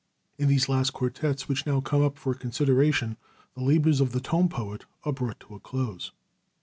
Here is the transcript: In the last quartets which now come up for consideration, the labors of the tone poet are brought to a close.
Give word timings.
In 0.39 0.47
the 0.47 0.59
last 0.67 0.93
quartets 0.93 1.47
which 1.47 1.67
now 1.67 1.79
come 1.79 2.01
up 2.01 2.17
for 2.17 2.33
consideration, 2.33 3.17
the 3.53 3.61
labors 3.61 4.01
of 4.01 4.13
the 4.13 4.19
tone 4.19 4.49
poet 4.49 4.85
are 5.03 5.13
brought 5.13 5.39
to 5.41 5.53
a 5.53 5.59
close. 5.59 6.11